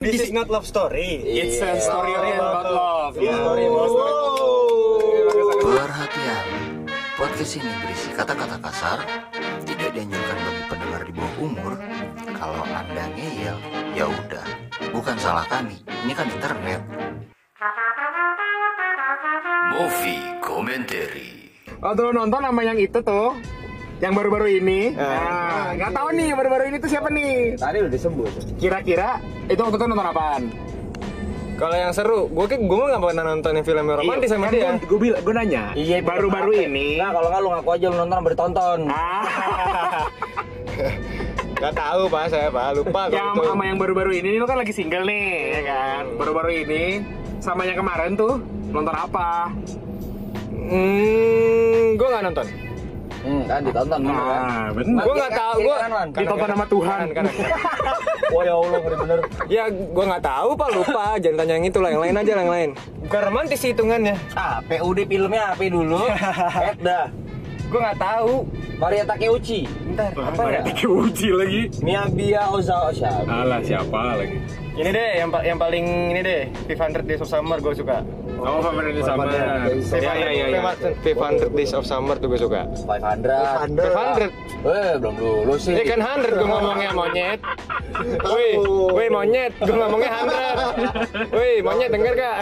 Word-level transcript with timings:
This 0.00 0.16
is 0.16 0.32
not 0.32 0.48
love 0.48 0.64
story. 0.64 1.20
It's 1.28 1.60
a 1.60 1.76
story 1.76 2.16
about 2.16 2.64
love. 2.72 3.20
It's 3.20 3.36
story 3.36 3.68
about 3.68 3.92
Perhatian, 5.60 6.88
podcast 7.20 7.60
ini 7.60 7.68
berisi 7.84 8.08
kata-kata 8.16 8.56
kasar, 8.64 9.04
tidak 9.68 9.92
dianjurkan 9.92 10.36
bagi 10.40 10.62
pendengar 10.72 11.00
di 11.04 11.12
bawah 11.12 11.34
umur. 11.44 11.72
Kalau 12.32 12.64
anda 12.64 13.12
ngeyel, 13.12 13.60
ya 13.92 14.08
udah, 14.08 14.46
bukan 14.88 15.20
salah 15.20 15.44
kami. 15.52 15.76
Ini 15.84 16.12
kan 16.16 16.32
internet. 16.32 16.80
Movie 19.68 20.24
Commentary. 20.40 21.52
Lo 21.76 22.08
nonton 22.08 22.40
sama 22.40 22.64
yang 22.64 22.80
itu 22.80 23.04
tuh, 23.04 23.36
yang 24.00 24.12
baru-baru 24.16 24.46
ini. 24.60 24.96
Nah, 24.96 25.76
nggak 25.76 25.92
tahu 25.92 26.08
nih 26.16 26.28
baru-baru 26.32 26.64
ini 26.72 26.76
tuh 26.80 26.88
siapa 26.88 27.08
nih? 27.12 27.60
Tadi 27.60 27.76
udah 27.84 27.92
disebut. 27.92 28.32
Kira-kira 28.56 29.20
itu 29.46 29.60
waktu 29.60 29.76
itu 29.76 29.86
nonton 29.86 30.08
apaan? 30.08 30.42
Kalau 31.60 31.76
yang 31.76 31.92
seru, 31.92 32.24
gue 32.32 32.46
kan 32.48 32.60
gue 32.64 32.84
nggak 32.88 33.02
pernah 33.04 33.24
nonton 33.36 33.52
yang 33.52 33.66
film 33.68 33.84
romantis 33.84 34.32
sama 34.32 34.48
dia. 34.48 34.80
Gue 34.80 34.96
bilang, 34.96 35.20
gue 35.20 35.34
nanya. 35.36 35.64
Iya, 35.76 36.00
baru-baru 36.00 36.56
bener. 36.56 36.72
ini. 36.72 36.86
Nah, 36.96 37.12
kalau 37.12 37.28
nggak 37.28 37.40
lu 37.44 37.48
ngaku 37.52 37.70
aja 37.76 37.86
lu 37.92 37.96
nonton 38.00 38.18
ditonton. 38.32 38.80
Ah, 38.88 39.24
Gak 41.60 41.76
tahu 41.76 42.08
pak, 42.08 42.32
saya 42.32 42.48
pak 42.48 42.72
lupa 42.72 43.12
yang 43.12 43.36
sama 43.36 43.68
yang 43.68 43.76
baru-baru 43.76 44.16
ini, 44.16 44.40
lo 44.40 44.48
kan 44.48 44.56
lagi 44.56 44.72
single 44.72 45.04
nih, 45.04 45.60
ya 45.60 45.62
kan? 45.68 46.02
Baru-baru 46.16 46.64
ini 46.64 47.04
sama 47.36 47.68
yang 47.68 47.76
kemarin 47.76 48.16
tuh 48.16 48.40
nonton 48.72 48.96
apa? 48.96 49.52
Hmm, 50.48 52.00
gue 52.00 52.08
nggak 52.08 52.24
nonton. 52.32 52.69
Hmm, 53.20 53.42
kan 53.44 53.60
ditonton 53.60 54.00
bener 54.00 54.16
kan? 54.16 54.40
Nah, 54.40 54.68
bener. 54.72 55.02
Gue 55.04 55.14
nggak 55.14 55.34
tahu, 55.34 55.56
gue 55.60 55.76
Kan, 55.76 55.90
Wan? 55.92 56.08
Ditonton 56.08 56.48
sama 56.48 56.66
Tuhan. 56.66 56.98
Kan, 57.12 57.24
kan, 57.24 57.24
Wah 58.30 58.42
ya 58.46 58.54
Allah, 58.54 58.78
ngeri 58.80 58.96
bener. 58.96 59.18
ya 59.46 59.64
gue 59.68 60.04
nggak 60.06 60.24
tahu 60.24 60.48
pak 60.54 60.68
lupa. 60.72 61.04
Jangan 61.18 61.36
tanya 61.36 61.52
yang 61.54 61.66
itu 61.66 61.78
lah, 61.78 61.90
yang 61.90 62.02
lain 62.02 62.16
aja 62.16 62.30
yang 62.32 62.48
lain. 62.48 62.70
Bukan 63.04 63.20
romantis 63.22 63.60
hitungannya. 63.60 64.16
Ah, 64.32 64.64
PUD 64.64 64.98
filmnya 65.04 65.52
apa 65.52 65.62
dulu? 65.62 66.00
Eh, 66.64 66.74
dah. 66.80 67.06
Gue 67.68 67.78
nggak 67.78 67.98
tahu. 67.98 68.32
Maria 68.80 69.04
Takeuchi. 69.04 69.68
Bentar, 70.10 70.32
apa 70.32 70.42
ya? 70.48 70.60
Uji 71.02 71.28
lagi. 71.30 71.62
Miyabia 71.80 72.42
Ozawa 72.48 72.88
siapa? 72.90 73.22
Alah 73.26 73.60
siapa 73.60 73.98
lagi? 74.16 74.38
Ini 74.70 74.88
deh, 74.88 75.10
yang 75.14 75.28
pa- 75.28 75.44
yang 75.44 75.58
paling 75.58 75.84
ini 76.10 76.20
deh, 76.20 76.42
500 76.66 77.04
Days 77.04 77.20
of 77.20 77.28
Summer 77.28 77.58
gue 77.58 77.74
suka. 77.74 78.00
Oh, 78.40 78.64
favorit 78.64 78.96
di 78.96 79.02
sama. 79.02 79.28
Iya, 79.28 79.68
Ya, 79.92 80.12
ya, 80.16 80.28
ya, 80.32 80.46
ya. 80.48 80.60
500 81.04 81.52
Days 81.52 81.72
of 81.74 81.84
Summer 81.84 82.16
tuh 82.16 82.32
gue 82.32 82.40
suka. 82.40 82.64
500. 82.80 83.68
500. 83.68 84.32
Eh, 84.62 84.92
belum 84.96 85.14
dulu 85.14 85.54
sih. 85.54 85.76
Ini 85.76 85.82
kan 85.84 86.00
100 86.00 86.32
gue 86.32 86.48
ngomongnya 86.48 86.90
monyet. 86.90 87.40
Woi, 88.30 88.48
woi 88.88 89.06
monyet, 89.10 89.52
gue 89.58 89.74
ngomongnya 89.74 90.10
100. 90.16 91.28
Woi, 91.36 91.52
monyet 91.60 91.90
denger 91.90 92.14
gak? 92.16 92.38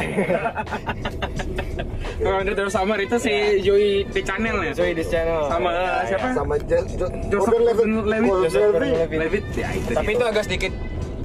Kalau 2.29 2.39
ada 2.39 2.53
terus 2.53 2.71
Summer 2.71 2.99
itu 2.99 3.17
si 3.17 3.33
Joey 3.59 4.05
di 4.05 4.21
channel 4.21 4.57
ya. 4.63 4.73
Joey 4.75 4.93
di 4.93 5.01
channel. 5.03 5.49
Sama 5.49 5.71
siapa? 6.05 6.27
sama 6.31 6.55
Jo- 6.61 6.85
Jo- 6.91 7.13
Joseph 7.27 7.49
Gordon-Levitt. 7.49 7.89
Gordon-Levitt. 7.89 8.29
Gordon-Levitt. 8.29 8.53
Gordon-Levitt. 8.53 9.19
Levitt. 9.19 9.45
Ya 9.55 9.69
itu. 9.73 9.91
Tapi 9.97 10.11
itu 10.13 10.25
agak 10.27 10.45
sedikit 10.45 10.73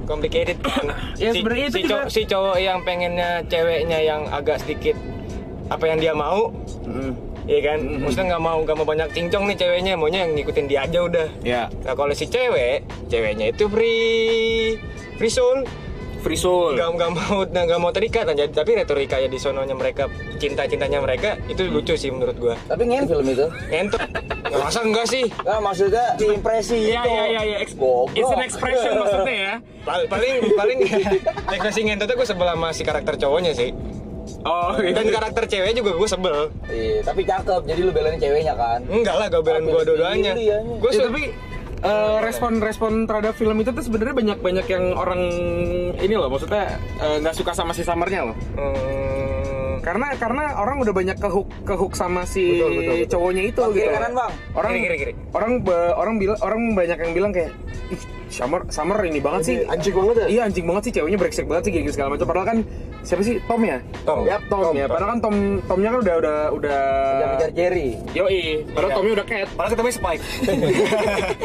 complicated. 0.04 0.56
Ya, 1.14 1.30
si, 1.30 1.38
sebenarnya 1.38 1.66
itu 1.66 1.76
si, 1.76 1.82
cow- 1.82 1.88
juga- 2.00 2.08
si 2.10 2.22
cowok 2.24 2.56
yang 2.58 2.78
pengennya 2.82 3.30
ceweknya 3.46 3.98
yang 4.00 4.26
agak 4.28 4.58
sedikit 4.58 4.96
apa 5.66 5.84
yang 5.86 5.98
dia 5.98 6.12
mau, 6.12 6.52
Iya 7.44 7.60
kan? 7.62 7.78
Maksudnya 8.00 8.24
nggak 8.30 8.42
mau 8.42 8.56
nggak 8.58 8.72
mau 8.74 8.86
banyak 8.86 9.08
cincong 9.12 9.44
nih 9.44 9.56
ceweknya, 9.58 9.92
maunya 9.94 10.24
yang 10.24 10.32
ngikutin 10.32 10.64
dia 10.64 10.80
aja 10.82 10.98
udah. 10.98 11.28
Ya, 11.40 11.68
Nah 11.84 11.92
kalau 11.92 12.12
si 12.12 12.24
cewek, 12.24 12.80
ceweknya 13.06 13.52
itu 13.52 13.68
free 13.68 14.80
free 15.14 15.28
soul, 15.28 15.60
free 16.24 16.34
soul. 16.34 16.72
nggak 16.72 16.88
nggak 16.90 17.10
mau 17.12 17.36
nggak 17.44 17.78
mau 17.78 17.92
terikat 17.92 18.24
aja. 18.26 18.48
Tapi 18.48 18.70
retorikanya 18.74 19.28
di 19.28 19.36
sononya 19.36 19.72
mereka, 19.72 20.08
cinta 20.34 20.64
cintanya 20.64 20.98
mereka 20.98 21.36
itu 21.46 21.68
lucu 21.68 21.92
sih 21.94 22.08
menurut 22.08 22.36
gua. 22.36 22.54
Tapi 22.64 22.82
ngen 22.82 23.04
film 23.04 23.26
itu. 23.28 23.46
Ngentot, 23.68 24.00
masa 24.50 24.80
enggak 24.80 25.06
sih? 25.06 25.28
Nah, 25.44 25.60
maksudnya 25.60 26.16
di 26.16 26.26
impresi 26.30 26.88
Iya, 26.88 26.98
itu. 26.98 27.08
iya, 27.10 27.24
iya, 27.28 27.40
iya. 27.44 27.56
Ex- 27.60 27.76
Goblok. 27.76 28.16
It's 28.16 28.32
an 28.32 28.40
expression 28.40 28.92
maksudnya 28.96 29.36
ya. 29.36 29.54
Pal- 29.84 30.08
paling 30.08 30.34
paling 30.50 30.78
ekspresi 31.54 31.80
ngentotnya 31.84 32.16
gue 32.16 32.26
sebel 32.26 32.48
sama 32.48 32.68
si 32.70 32.82
karakter 32.82 33.14
cowoknya 33.14 33.52
sih. 33.52 33.70
Oh, 34.40 34.72
Dan 34.76 35.08
karakter 35.10 35.44
cewek 35.44 35.76
juga 35.76 35.92
gue 35.94 36.08
sebel. 36.08 36.38
Iya, 36.64 37.00
tapi 37.02 37.22
cakep. 37.22 37.60
Jadi 37.64 37.80
lu 37.80 37.92
belain 37.92 38.16
ceweknya 38.16 38.56
kan? 38.56 38.80
Enggak 38.88 39.14
lah, 39.14 39.26
gak 39.28 39.40
belain 39.40 39.64
gue 39.64 39.82
dua-duanya. 39.84 40.32
Iya, 40.32 40.40
iya. 40.40 40.78
Gue 40.80 40.90
Ya, 40.90 41.04
tapi 41.04 41.22
eh, 41.84 42.16
respon-respon 42.20 43.04
terhadap 43.04 43.34
film 43.34 43.60
itu 43.60 43.70
tuh 43.70 43.84
sebenarnya 43.84 44.14
banyak-banyak 44.16 44.66
yang 44.66 44.84
orang 44.92 45.20
ini 45.94 46.14
loh, 46.16 46.26
maksudnya 46.26 46.80
eh, 46.98 47.16
nggak 47.20 47.36
suka 47.36 47.52
sama 47.52 47.70
si 47.70 47.84
Summernya 47.84 48.32
loh. 48.32 48.36
Hmm, 48.56 49.84
Karena 49.84 50.16
karena 50.16 50.56
orang 50.56 50.80
udah 50.80 50.96
banyak 50.96 51.20
kehook 51.20 51.44
kehook 51.62 51.92
sama 51.92 52.24
si 52.24 52.56
Betul, 52.56 52.72
betul, 52.74 52.94
betul. 53.04 53.10
cowoknya 53.12 53.42
itu 53.44 53.60
Bang, 53.60 53.70
gitu. 53.70 53.84
kiri 53.84 53.92
kanan, 53.92 54.12
Bang. 54.16 54.32
Orang 54.56 54.70
Kiri, 54.72 54.80
kiri, 54.82 54.96
kiri. 54.96 55.12
orang 55.36 55.52
orang 55.92 56.14
bilang 56.16 56.38
orang 56.40 56.60
banyak 56.72 56.98
yang 57.04 57.12
bilang 57.12 57.32
kayak 57.36 57.52
ih 57.92 58.00
Summer 58.34 58.60
Summer 58.66 58.98
ini 59.00 59.18
banget 59.18 59.42
sih. 59.44 59.56
Anjing 59.64 59.94
banget 59.94 60.16
ya? 60.16 60.26
Iya 60.26 60.40
anjing 60.44 60.66
banget 60.66 60.82
sih 60.84 60.92
ceweknya 60.92 61.16
brengsek 61.16 61.46
banget 61.46 61.62
sih 61.64 61.72
gini 61.72 61.88
segala 61.88 62.08
macam. 62.12 62.26
Padahal 62.26 62.46
kan 62.46 62.58
siapa 63.00 63.22
sih 63.22 63.38
Tom 63.40 63.62
ya? 63.62 63.78
Tom. 64.02 64.26
Yap, 64.26 64.42
Tom, 64.48 64.74
ya. 64.74 64.86
Padahal 64.86 65.10
kan 65.12 65.20
Tom 65.20 65.36
Tomnya 65.64 65.88
kan 65.88 65.98
udah 66.00 66.14
udah 66.18 66.36
udah 66.52 66.80
Kejar-kejar 67.14 67.50
Jerry. 67.54 67.88
Yoi, 68.10 68.42
padahal 68.68 68.84
Iya. 68.84 68.96
Tomnya 68.96 69.12
udah 69.14 69.26
cat. 69.26 69.48
Padahal 69.54 69.70
ketemu 69.70 69.88
Spike. 69.92 70.22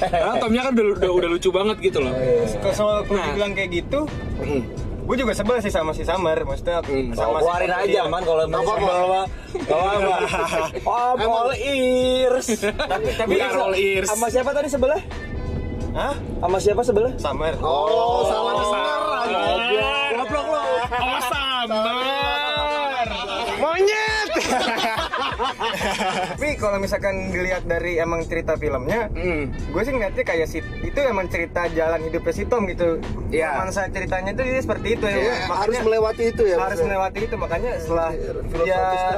Padahal 0.00 0.36
Tomnya 0.38 0.62
kan 0.62 0.72
udah, 0.74 0.84
udah, 0.94 1.10
udah 1.14 1.28
lucu 1.30 1.48
banget 1.50 1.76
gitu 1.80 1.98
loh. 2.00 2.12
Kalau 2.60 2.74
soal 2.74 2.96
kalau 3.02 3.16
Nah. 3.16 3.26
dibilang 3.30 3.52
kayak 3.52 3.70
gitu, 3.72 4.00
Hmm. 4.36 4.62
gue 5.04 5.16
juga 5.16 5.32
sebel 5.32 5.56
sih 5.60 5.68
sama 5.68 5.90
si 5.92 6.02
Summer. 6.02 6.36
Maksudnya 6.38 6.80
Hmm. 6.80 7.12
sama 7.12 7.28
Oh, 7.30 7.38
si 7.38 7.42
keluarin 7.42 7.68
Tom 7.70 7.82
aja, 7.82 8.00
man. 8.06 8.22
Kalau 8.22 8.42
emang 8.46 8.62
sebel 8.62 8.82
mah. 9.06 9.26
Kalau 9.64 9.84
apa? 9.86 10.14
Oh, 10.84 11.10
ball 11.16 11.50
ears. 11.54 12.46
Tapi 12.66 13.08
tapi 13.14 13.32
roll 13.40 13.74
ears. 13.74 14.08
Sama 14.08 14.26
siapa 14.28 14.50
tadi 14.50 14.68
sebelah? 14.68 15.00
Hah? 15.94 16.14
Sama 16.40 16.58
siapa 16.58 16.82
sebelah? 16.82 17.12
Summer. 17.16 17.54
Oh, 17.58 18.26
salah 18.26 18.52
dengar. 18.56 19.28
Goblok 20.16 20.46
lo. 20.48 20.62
Oh, 20.90 21.20
Summer. 21.22 23.08
Monyet. 23.56 24.30
Tapi 26.34 26.56
kalau 26.56 26.78
misalkan 26.78 27.30
dilihat 27.30 27.64
dari 27.64 27.96
emang 27.96 28.22
cerita 28.24 28.54
filmnya, 28.54 29.06
Hmm. 29.08 29.48
gue 29.50 29.80
sih 29.80 29.90
ngeliatnya 29.90 30.22
kayak 30.22 30.46
si 30.46 30.58
itu 30.60 30.98
emang 31.00 31.26
cerita 31.26 31.64
jalan 31.68 32.02
hidupnya 32.02 32.32
si 32.32 32.44
Tom 32.44 32.66
gitu. 32.66 32.98
Iya. 33.30 33.62
Masa 33.62 33.86
ceritanya 33.88 34.30
itu 34.30 34.42
dia 34.44 34.60
seperti 34.60 34.88
itu 34.92 35.04
ya. 35.04 35.16
Iya, 35.16 35.34
Makanya 35.44 35.54
harus 35.56 35.78
melewati 35.80 36.22
itu 36.26 36.42
ya. 36.44 36.54
harus 36.54 36.62
maksudnya. 36.68 36.86
melewati 36.88 37.18
itu 37.20 37.34
makanya 37.36 37.70
setelah 37.76 38.08
filosofis 38.44 39.00
dia 39.00 39.08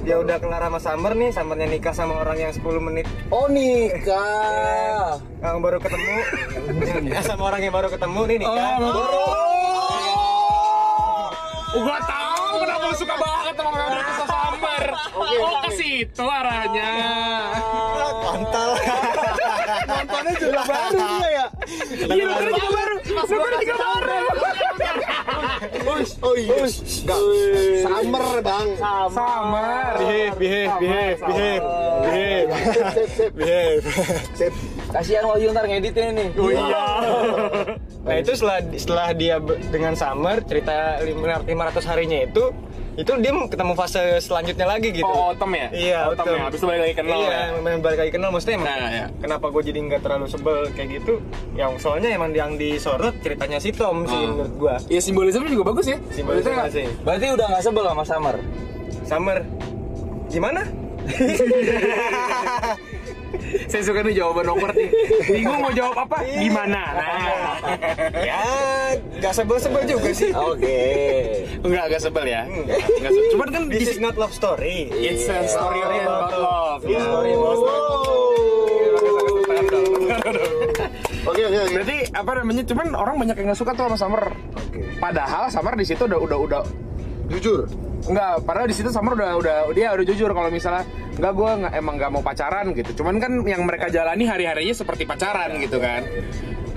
dia 0.00 0.16
udah 0.18 0.36
kelar 0.38 0.62
sama 0.62 0.78
Summer 0.80 1.12
nih, 1.12 1.30
Summernya 1.30 1.66
nikah 1.68 1.92
sama 1.92 2.14
orang 2.16 2.38
yang 2.40 2.52
10 2.52 2.62
menit 2.80 3.06
Oh, 3.28 3.46
nikah. 3.46 5.18
Yang 5.60 5.68
baru 5.68 5.76
ketemu, 5.84 6.16
ya, 7.12 7.20
sama 7.28 7.52
orang 7.52 7.60
yang 7.60 7.74
baru 7.76 7.92
ketemu 7.92 8.20
nih 8.32 8.36
nikah. 8.40 8.80
Oh, 11.70 11.84
gua 11.84 12.00
tahu 12.00 12.64
kenapa 12.64 12.84
lu 12.88 12.96
suka 12.96 13.14
banget 13.20 13.54
sama 13.60 13.68
orang 13.76 13.92
yang 13.92 14.08
bisa 14.08 14.24
Summer. 14.24 14.84
Oh, 15.20 15.60
ke 15.60 15.70
situ 15.76 16.24
arahnya. 16.24 16.92
Kontol. 18.24 18.70
Nontonnya 19.84 20.32
juga 20.40 20.60
baru 20.64 20.96
dia 20.96 21.28
ya. 21.28 21.46
Iya, 22.08 22.24
bener 22.24 22.50
juga 22.56 22.70
baru. 22.72 22.96
Bener 23.20 23.60
juga 23.60 23.76
baru. 23.84 24.16
Oh 26.24 26.34
iya. 26.40 26.64
Summer, 27.84 28.40
Bang. 28.40 28.68
Summer. 29.12 29.92
Behave, 30.00 30.34
behave, 30.40 30.72
behave, 30.80 31.20
behave, 31.20 31.59
Sip, 32.10 32.86
sip, 32.90 33.10
sip. 33.10 33.32
Sip. 34.34 34.52
Kasihan 34.90 35.24
Wahyu 35.24 35.50
ntar 35.50 35.64
ngeditnya 35.64 36.08
nih. 36.12 36.28
Oh 36.34 36.50
iya. 36.50 36.82
Nah 38.00 38.16
itu 38.16 38.32
setelah 38.32 38.58
setelah 38.74 39.06
dia 39.12 39.36
dengan 39.68 39.92
Summer 39.92 40.40
cerita 40.40 41.04
500 41.04 41.44
harinya 41.84 42.24
itu 42.24 42.48
itu 42.96 43.12
dia 43.16 43.32
ketemu 43.44 43.72
fase 43.76 44.00
selanjutnya 44.18 44.64
lagi 44.66 44.88
gitu. 44.90 45.04
Oh, 45.04 45.36
Tom 45.36 45.52
ya? 45.52 45.68
Iya, 45.68 45.98
Tom 46.16 46.24
betul. 46.24 46.32
ya. 46.32 46.42
Habis 46.42 46.58
itu 46.58 46.66
balik 46.66 46.80
lagi 46.80 46.94
kenal 46.96 47.18
iya, 47.20 47.28
ya. 47.52 47.76
balik 47.78 47.98
lagi 48.00 48.10
kenal 48.10 48.28
maksudnya 48.30 48.56
emang 48.56 48.66
Nah, 48.72 48.88
iya. 48.90 49.06
kenapa 49.14 49.46
gue 49.46 49.62
jadi 49.62 49.78
nggak 49.80 50.00
terlalu 50.00 50.26
sebel 50.26 50.58
kayak 50.72 50.88
gitu 50.96 51.12
yang 51.52 51.76
soalnya 51.76 52.08
emang 52.10 52.32
yang 52.32 52.56
disorot 52.56 53.14
ceritanya 53.20 53.60
si 53.60 53.70
Tom 53.70 54.04
sih 54.04 54.16
Ah. 54.16 54.32
menurut 54.32 54.54
gue 54.56 54.74
Iya 54.88 55.00
simbolisme 55.00 55.44
juga 55.46 55.64
bagus 55.68 55.86
ya. 55.86 55.98
simbolisme 56.08 56.50
sih 56.72 56.86
Berarti 57.00 57.26
udah 57.30 57.46
nggak 57.46 57.62
sebel 57.62 57.84
sama 57.84 58.02
Summer. 58.02 58.36
Summer 59.04 59.38
gimana 60.26 60.60
Saya 63.70 63.82
suka 63.82 64.02
nih 64.06 64.14
jawaban 64.18 64.46
awkward 64.50 64.74
nih. 64.74 64.90
Bingung 65.26 65.62
mau 65.62 65.72
jawab 65.74 66.06
apa? 66.06 66.22
Gimana? 66.26 66.82
Nah. 66.94 67.54
ya 68.14 68.42
nggak 69.20 69.32
sebel-sebel 69.34 69.82
juga 69.86 70.10
sih 70.14 70.30
Oke. 70.34 70.78
Enggak, 71.62 71.84
enggak 71.90 72.02
sebel 72.02 72.26
ya. 72.26 72.42
Enggak 72.46 73.10
sebel. 73.14 73.30
Cuman 73.34 73.48
kan 73.50 73.62
this 73.70 73.78
di 73.78 73.86
is 73.96 74.00
not 74.02 74.14
love 74.18 74.34
story 74.34 74.90
It's 74.94 75.26
a 75.30 75.46
story 75.46 75.80
about 75.82 76.30
love. 76.34 76.82
A 76.86 76.98
story 76.98 77.32
about 77.34 77.58
love 77.58 77.78
Oh. 77.80 78.50
Oke 81.30 81.42
oke 81.46 81.58
oke. 81.62 81.72
Berarti 81.78 81.96
apa 82.10 82.30
namanya? 82.42 82.62
Cuman 82.66 82.86
orang 82.96 83.14
banyak 83.20 83.36
yang 83.38 83.46
nggak 83.52 83.60
suka 83.60 83.72
tuh 83.76 83.86
sama 83.86 83.96
Summer. 83.96 84.24
Padahal 84.98 85.46
Summer 85.52 85.74
di 85.78 85.84
situ 85.86 86.02
udah 86.06 86.18
udah 86.18 86.38
udah 86.42 86.62
Jujur. 87.30 87.70
Enggak, 88.10 88.42
padahal 88.42 88.66
di 88.66 88.74
situ 88.74 88.88
Summer 88.90 89.12
udah 89.14 89.38
udah 89.38 89.56
dia 89.76 89.92
udah 89.92 90.06
jujur 90.08 90.30
kalau 90.32 90.50
misalnya 90.50 90.88
enggak 91.14 91.32
gue 91.36 91.50
nggak 91.62 91.72
emang 91.78 91.94
nggak 92.00 92.10
mau 92.10 92.22
pacaran 92.24 92.72
gitu. 92.74 92.90
Cuman 93.02 93.22
kan 93.22 93.32
yang 93.44 93.62
mereka 93.68 93.92
jalani 93.92 94.24
hari-harinya 94.26 94.74
seperti 94.74 95.04
pacaran 95.04 95.54
gitu 95.62 95.78
kan. 95.78 96.02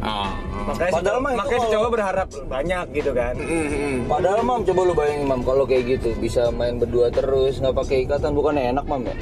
Oh. 0.03 0.27
Makanya 0.67 0.91
si 0.91 0.95
Padahal 1.00 1.19
mah 1.23 1.31
itu 1.31 1.39
makanya 1.39 1.59
si 1.63 1.69
cowok 1.71 1.89
berharap 1.95 2.27
banyak 2.51 2.85
gitu 2.91 3.11
kan. 3.15 3.33
Mm-mm. 3.39 3.95
Padahal 4.11 4.39
mam 4.44 4.61
coba 4.67 4.81
lu 4.83 4.94
bayangin 4.94 5.25
mam 5.31 5.41
kalau 5.47 5.63
kayak 5.63 5.83
gitu 5.95 6.11
bisa 6.19 6.51
main 6.51 6.75
berdua 6.75 7.07
terus 7.07 7.63
nggak 7.63 7.75
pakai 7.75 7.97
ikatan 8.03 8.35
bukannya 8.35 8.75
enak 8.75 8.85
mam 8.85 9.07
ya? 9.07 9.15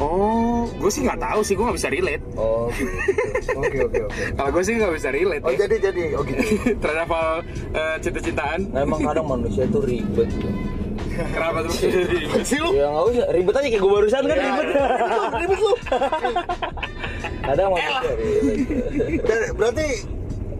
Oh, 0.00 0.64
gue 0.80 0.88
sih 0.88 1.04
nggak 1.04 1.20
tahu 1.20 1.40
sih, 1.44 1.52
gue 1.52 1.64
nggak 1.68 1.76
bisa 1.76 1.92
relate. 1.92 2.24
Oh 2.32 2.72
gitu. 2.72 2.88
Oke 3.60 3.78
oke 3.84 3.98
oke. 4.08 4.22
Kalau 4.40 4.50
gue 4.56 4.62
sih 4.64 4.72
nggak 4.80 4.92
bisa 4.96 5.08
relate. 5.12 5.44
Oh 5.44 5.52
ya. 5.52 5.58
jadi 5.68 5.76
jadi 5.76 6.00
oh 6.16 6.22
gitu. 6.24 6.42
terhadap 6.82 7.08
hal 7.12 7.30
eh, 7.76 7.96
cinta-cintaan. 8.00 8.60
Nah, 8.72 8.80
emang 8.80 9.00
kadang 9.04 9.28
manusia 9.28 9.68
tuh 9.68 9.84
ribet. 9.84 10.32
Kenapa 11.20 11.68
tuh? 11.68 11.72
Sih 12.48 12.58
lu. 12.64 12.72
Ya 12.72 12.88
nggak 12.88 13.04
usah 13.12 13.26
ribet 13.28 13.54
aja 13.60 13.68
kayak 13.68 13.82
gue 13.84 13.92
barusan 13.92 14.22
kan 14.24 14.36
ribet. 14.40 14.66
Ribet 15.36 15.58
lu. 15.60 15.72
Kadang 17.44 17.68
manusia 17.76 18.12
ribet. 19.04 19.52
Berarti 19.52 19.88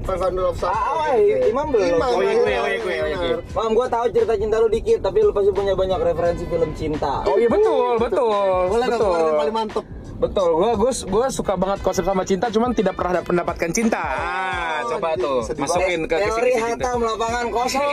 500 0.04 0.50
of 0.50 0.56
Summer. 0.56 0.72
Ah, 0.72 1.12
ah, 1.12 1.16
Imam 1.44 1.66
belum. 1.68 1.86
Imam. 1.92 2.10
Oh, 2.10 2.20
iya, 2.20 2.34
gue, 2.34 2.48
iya, 2.48 2.60
oh, 2.60 2.68
iya, 2.68 2.78
gue, 2.80 2.94
oh, 2.94 3.06
iya, 3.06 3.16
gue. 3.16 3.38
Mam, 3.52 3.70
gue 3.76 3.86
tahu 3.86 4.04
cerita 4.10 4.34
cinta 4.36 4.56
lu 4.58 4.68
dikit, 4.68 4.98
tapi 5.04 5.18
lu 5.20 5.30
pasti 5.30 5.50
punya 5.52 5.74
banyak 5.76 5.98
referensi 6.00 6.44
film 6.48 6.70
cinta. 6.72 7.22
Oh 7.28 7.36
iya 7.36 7.48
betul, 7.48 8.00
betul, 8.00 8.68
Boleh 8.70 8.86
betul. 8.88 9.14
yang 9.14 9.40
paling 9.40 9.54
mantep. 9.54 9.84
Betul, 10.20 10.48
gue 10.52 10.72
gue 10.76 10.92
gue 10.92 11.26
suka 11.32 11.56
banget 11.56 11.80
konsep 11.80 12.04
sama 12.04 12.28
cinta, 12.28 12.52
cuman 12.52 12.76
tidak 12.76 12.92
pernah 12.92 13.24
mendapatkan 13.24 13.70
cinta. 13.72 14.00
Ah, 14.04 14.84
coba 14.84 15.16
jadi 15.16 15.24
tuh 15.24 15.36
sedih 15.48 15.62
masukin 15.64 16.00
ke 16.04 16.16
Teori 16.20 16.28
kisi-kisi 16.28 16.60
cinta. 16.60 16.84
hatam 16.92 16.98
lapangan 17.00 17.46
kosong. 17.48 17.92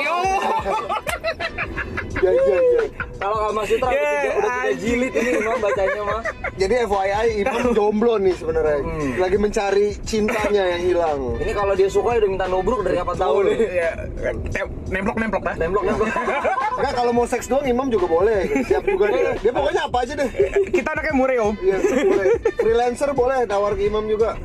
Ya 2.18 2.32
ya 2.34 2.44
ya. 2.44 3.07
Kalau 3.18 3.38
Kama 3.42 3.62
Sutra 3.64 3.88
udah 3.88 3.96
Yeah, 3.98 4.14
tiga, 4.16 4.32
udah 4.38 4.52
tiga 4.54 4.72
jilid 4.78 5.12
ini 5.12 5.30
Imam 5.38 5.58
bacanya 5.58 6.02
mah. 6.04 6.22
Jadi 6.54 6.74
FYI 6.84 7.28
Imam 7.40 7.64
jomblo 7.78 8.16
nih 8.18 8.34
sebenarnya. 8.34 8.78
Lagi 9.18 9.38
mencari 9.38 9.88
cintanya 10.02 10.64
yang 10.72 10.82
hilang. 10.84 11.20
Ini 11.38 11.52
kalau 11.52 11.74
dia 11.74 11.90
suka 11.90 12.16
udah 12.16 12.30
minta 12.30 12.46
nubruk 12.46 12.82
dari 12.82 12.96
kapan 12.96 13.16
tahu 13.16 13.38
nih. 13.44 13.58
Ya, 13.68 13.90
tem- 14.48 14.74
nemplok-nemplok 14.88 15.44
dah. 15.44 15.56
Nemblok 15.56 15.84
nemblok. 15.84 16.08
Enggak 16.78 16.94
kalau 17.00 17.12
mau 17.12 17.26
seks 17.26 17.46
doang 17.46 17.66
Imam 17.66 17.90
juga 17.90 18.06
boleh. 18.06 18.40
Siap 18.64 18.84
juga 18.84 19.06
dia. 19.10 19.34
Dia 19.40 19.52
pokoknya 19.52 19.82
apa 19.84 19.98
aja 19.98 20.14
deh. 20.16 20.30
Kita 20.70 20.90
anaknya 20.92 21.14
murah 21.14 21.36
om. 21.44 21.54
Iya, 21.58 21.78
boleh. 21.82 22.28
Freelancer 22.56 23.10
boleh 23.12 23.40
tawar 23.46 23.74
ke 23.74 23.84
Imam 23.84 24.06
juga. 24.06 24.38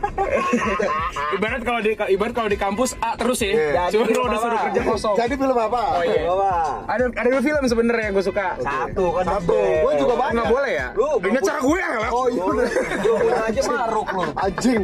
Ibarat 1.37 1.61
kalau 1.63 1.81
di 1.81 1.93
ibarat 2.09 2.33
kalau 2.33 2.49
di 2.49 2.57
kampus 2.57 2.97
A 2.99 3.17
terus 3.17 3.41
ya. 3.41 3.53
Iya. 3.53 3.83
Cuma 3.91 4.05
udah 4.05 4.25
apa? 4.29 4.37
suruh 4.39 4.61
kerja 4.63 4.81
kosong. 4.83 5.15
Jadi 5.17 5.35
film 5.35 5.57
apa? 5.57 5.83
Oh 5.93 6.03
iya. 6.03 6.21
Apa? 6.25 6.51
Ada 6.89 7.03
ada 7.11 7.29
dua 7.29 7.43
film 7.43 7.63
sebenarnya 7.65 8.05
yang 8.05 8.15
gue 8.15 8.25
suka. 8.25 8.47
Satu 8.63 9.05
kan 9.15 9.25
Satu. 9.27 9.59
Gue 9.59 9.93
juga 9.99 10.15
banyak. 10.19 10.35
Nggak 10.39 10.49
boleh 10.55 10.73
ya? 10.73 10.89
Lu 10.95 11.09
Ini 11.23 11.39
acara 11.39 11.61
gue 11.61 11.79
ya 11.79 11.89
lah. 11.99 12.11
Oh 12.11 12.27
iya 12.31 12.43
udah. 12.43 12.69
Lu 13.03 13.13
punya 13.19 13.41
aja 13.47 13.61
maruk 13.69 14.09
lu. 14.15 14.23
Anjing. 14.39 14.83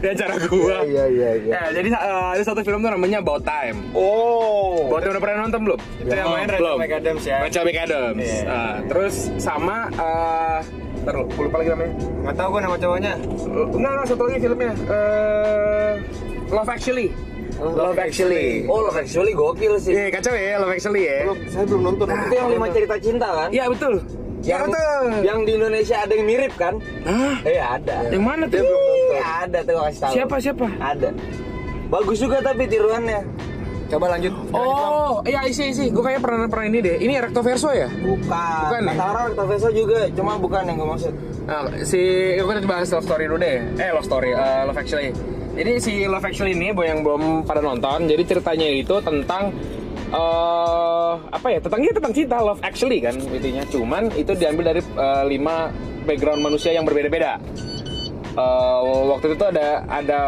Ini 0.00 0.08
acara 0.12 0.34
gue. 0.38 0.76
Iya 0.90 1.04
iya 1.08 1.30
iya. 1.38 1.50
Ya, 1.50 1.62
jadi 1.74 1.88
eh, 1.94 2.26
ada 2.36 2.42
satu 2.44 2.60
film 2.62 2.80
tuh 2.82 2.90
namanya 2.90 3.18
About 3.22 3.42
Time. 3.46 3.78
Oh. 3.94 4.90
Buat 4.90 5.06
yang 5.06 5.12
udah 5.16 5.22
pernah 5.22 5.36
nonton 5.46 5.60
belum? 5.64 5.80
Itu 6.02 6.14
yang 6.14 6.28
main 6.30 6.48
Rachel 6.50 6.76
McAdams 6.76 7.24
ya. 7.24 7.38
Rachel 7.42 7.64
McAdams. 7.64 8.20
Iya. 8.20 8.42
Ah, 8.46 8.76
terus 8.86 9.14
sama 9.38 9.88
eh 9.94 10.60
Ntar 11.00 11.16
lu, 11.16 11.24
gue 11.32 11.44
lupa 11.48 11.56
lagi 11.64 11.70
namanya. 11.72 11.92
Nggak 11.96 12.36
tahu 12.36 12.48
gue 12.52 12.60
nama 12.60 12.76
cowoknya. 12.76 13.12
Enggak, 13.72 13.92
enggak, 13.96 14.06
satu 14.10 14.22
lagi 14.28 14.38
filmnya. 14.44 14.72
Eh 14.90 15.92
Love 16.50 16.70
Actually. 16.70 17.08
Love 17.60 18.00
Actually. 18.00 18.64
Oh, 18.64 18.80
Love 18.80 18.96
Actually 18.96 19.32
gokil 19.36 19.76
sih. 19.76 19.92
Iya, 19.92 20.08
kacau 20.08 20.32
ya 20.32 20.56
Love 20.56 20.72
Actually 20.72 21.02
ya. 21.04 21.18
Belum, 21.28 21.38
saya 21.52 21.64
belum 21.68 21.82
nonton. 21.84 22.06
Itu 22.08 22.34
yang 22.34 22.48
lima 22.48 22.66
cerita 22.72 22.94
cinta 22.96 23.28
kan? 23.28 23.48
Iya, 23.52 23.64
betul. 23.68 23.94
Iya, 24.40 24.48
Yang, 24.56 24.62
betul. 24.72 25.04
yang 25.20 25.38
di 25.44 25.52
Indonesia 25.60 25.96
ada 26.00 26.12
yang 26.16 26.26
mirip 26.26 26.52
kan? 26.56 26.74
Hah? 27.04 27.36
Eh 27.44 27.60
ada. 27.60 27.96
Yang 28.08 28.24
mana 28.24 28.44
tuh? 28.48 28.64
Iya, 28.64 29.24
ada 29.44 29.58
tuh 29.60 29.74
kasih 29.84 30.00
tahu. 30.00 30.12
Siapa, 30.16 30.34
siapa? 30.40 30.66
Ada. 30.80 31.08
Bagus 31.92 32.18
juga 32.24 32.40
tapi 32.40 32.64
tiruannya. 32.64 33.20
Coba 33.90 34.06
lanjut. 34.16 34.30
Oh, 34.54 35.18
iya 35.26 35.42
isi 35.50 35.74
isi. 35.74 35.90
Gue 35.90 36.06
kayaknya 36.06 36.22
pernah 36.22 36.46
pernah 36.46 36.66
ini 36.70 36.78
deh. 36.78 36.96
Ini 37.02 37.26
recto 37.26 37.42
verso 37.42 37.74
ya? 37.74 37.90
Bukan. 37.90 38.22
Bukan 38.70 38.80
ya? 38.86 38.92
Kata 38.94 39.04
orang 39.10 39.24
Octavesa 39.34 39.68
juga, 39.74 39.98
cuma 40.14 40.38
bukan 40.38 40.62
yang 40.62 40.78
gue 40.78 40.88
maksud. 40.94 41.12
Nah, 41.50 41.60
si 41.82 42.00
kita 42.38 42.62
bahas 42.70 42.86
love 42.94 43.02
story 43.02 43.26
dulu 43.26 43.42
deh. 43.42 43.58
Eh, 43.82 43.90
love 43.90 44.06
story, 44.06 44.30
eh, 44.30 44.62
love 44.62 44.78
actually. 44.78 45.10
Jadi 45.50 45.72
si 45.82 45.92
Love 46.06 46.24
Actually 46.24 46.54
ini 46.54 46.70
yang 46.70 47.02
belum 47.02 47.42
pada 47.42 47.58
nonton, 47.58 48.06
jadi 48.06 48.22
ceritanya 48.22 48.68
itu 48.70 48.94
tentang 49.02 49.50
eh 50.10 51.12
apa 51.18 51.46
ya? 51.50 51.58
Tentang 51.62 51.80
ini 51.82 51.92
tentang 51.94 52.14
cinta, 52.14 52.36
Love 52.38 52.62
Actually 52.62 52.98
kan 53.02 53.14
intinya. 53.18 53.62
Cuman 53.66 54.10
itu 54.14 54.32
diambil 54.34 54.74
dari 54.74 54.80
eh, 54.82 55.24
lima 55.26 55.70
background 56.06 56.40
manusia 56.42 56.70
yang 56.74 56.86
berbeda-beda. 56.86 57.38
Eh, 58.30 58.80
waktu 59.10 59.34
itu 59.34 59.44
ada 59.46 59.82
ada 59.90 60.20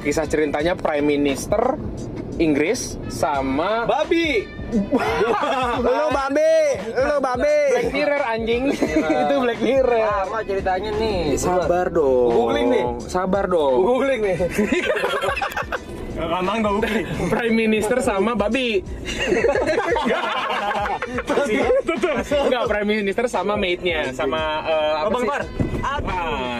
kisah 0.00 0.24
ceritanya 0.24 0.72
Prime 0.72 1.04
Minister 1.04 1.76
Inggris 2.40 2.96
sama 3.12 3.84
Babi. 3.84 4.59
Lu 5.84 6.06
babe, 6.14 6.52
lu 6.94 7.16
babe. 7.18 7.56
Black 7.74 7.90
Mirror 7.90 8.22
anjing. 8.22 8.62
itu 9.26 9.34
Black 9.42 9.60
Mirror. 9.60 10.06
Sama 10.26 10.40
ceritanya 10.46 10.90
nih. 10.94 11.18
Sabar 11.34 11.86
dong. 11.90 12.30
Googling 12.30 12.66
nih. 12.70 12.84
Sabar 13.10 13.44
dong. 13.50 13.74
Googling 13.82 14.20
nih. 14.22 14.38
Lama 16.20 16.52
gue 16.60 16.62
googling. 16.68 17.06
Prime 17.32 17.56
Minister 17.56 17.98
sama 18.04 18.36
babi. 18.36 18.84
Tutup. 21.88 22.16
Enggak, 22.20 22.64
Prime 22.68 22.88
Minister 22.88 23.24
sama 23.26 23.56
maid-nya, 23.56 24.12
sama 24.12 24.62
eh, 24.68 24.94
apa 25.00 25.08
Bang 25.10 25.22
sih? 25.24 25.28
Par. 25.28 25.42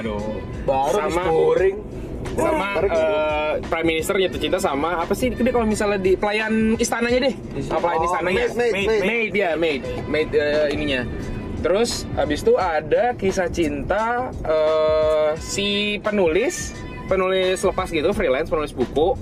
Aduh. 0.01 0.41
Baru 0.65 0.97
sama 0.97 1.23
scoring. 1.29 1.77
Sama 2.41 2.67
eh, 2.83 3.53
Prime 3.63 3.87
Minister 3.87 4.15
jatuh 4.17 4.41
cinta 4.41 4.59
sama 4.59 4.91
apa 4.99 5.13
sih? 5.13 5.31
Dia 5.31 5.53
kalau 5.53 5.65
misalnya 5.65 5.97
di 5.97 6.15
pelayan 6.15 6.75
istananya 6.77 7.31
deh. 7.31 7.35
Apa 7.69 7.79
pelayan 7.79 8.01
Oh, 8.01 8.09
istananya? 8.09 8.45
maid, 8.49 8.57
maid, 8.57 8.75
maid. 8.75 9.03
maid 9.05 9.33
ya, 9.33 9.51
maid. 9.55 9.81
Maid 10.07 10.31
eh, 10.33 10.67
ininya. 10.71 11.03
Terus 11.61 12.09
habis 12.17 12.41
itu 12.41 12.57
ada 12.57 13.13
kisah 13.15 13.49
cinta 13.49 14.33
eh, 14.41 15.31
si 15.37 15.69
penulis, 16.01 16.73
penulis 17.05 17.61
lepas 17.61 17.89
gitu, 17.89 18.11
freelance, 18.11 18.49
penulis 18.49 18.73
buku 18.73 19.15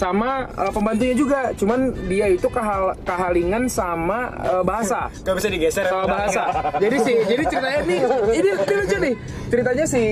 sama 0.00 0.48
eh, 0.48 0.72
pembantunya 0.72 1.12
juga. 1.12 1.52
Cuman 1.52 1.92
dia 2.08 2.32
itu 2.32 2.48
kehal 2.48 2.96
kehalingan 3.04 3.68
sama 3.68 4.32
eh, 4.40 4.62
bahasa. 4.64 5.12
Gak 5.20 5.36
bisa 5.36 5.48
digeser. 5.52 5.84
Sama 5.84 6.08
bahasa. 6.08 6.42
Jadi 6.82 6.96
si 7.04 7.12
jadi 7.28 7.42
ceritanya 7.44 7.80
nih, 7.84 8.00
ini, 8.40 8.50
ini 8.64 8.74
lucu 8.80 8.96
nih. 8.96 9.14
Ceritanya 9.52 9.84
si 9.84 10.02